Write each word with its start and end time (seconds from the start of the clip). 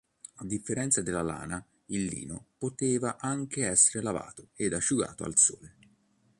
A 0.37 0.45
differenza 0.45 1.03
della 1.03 1.21
lana, 1.21 1.63
il 1.89 2.05
lino 2.05 2.47
poteva 2.57 3.17
anche 3.19 3.67
essere 3.67 4.03
lavato 4.03 4.47
ed 4.55 4.73
asciugato 4.73 5.25
al 5.25 5.37
sole. 5.37 5.75